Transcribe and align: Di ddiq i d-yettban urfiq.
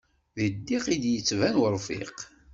Di 0.35 0.47
ddiq 0.53 0.85
i 0.95 0.97
d-yettban 1.03 1.55
urfiq. 1.63 2.17